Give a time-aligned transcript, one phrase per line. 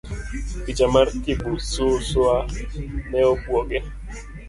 [0.63, 2.31] Picha mar Kibususwa
[3.09, 3.79] ne obuoge.